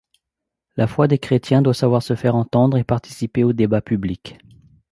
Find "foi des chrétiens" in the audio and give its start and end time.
0.87-1.61